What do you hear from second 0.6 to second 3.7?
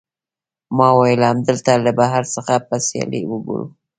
ما وویل، همدلته له بهر څخه به سیالۍ وګورو.